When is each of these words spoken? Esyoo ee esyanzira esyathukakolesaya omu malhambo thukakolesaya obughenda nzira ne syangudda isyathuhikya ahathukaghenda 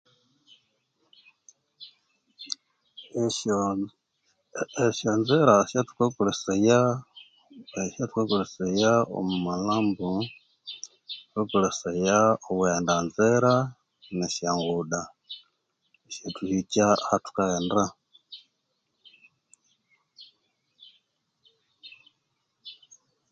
Esyoo 3.23 3.71
ee 4.61 4.85
esyanzira 4.89 5.55
esyathukakolesaya 7.85 8.93
omu 9.17 9.33
malhambo 9.47 10.11
thukakolesaya 11.29 12.17
obughenda 12.49 12.95
nzira 13.05 13.53
ne 14.17 14.27
syangudda 14.35 15.01
isyathuhikya 16.09 16.85
ahathukaghenda 17.03 17.83